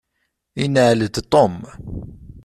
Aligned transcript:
Inεel-d 0.63 1.15
Tom. 1.33 1.55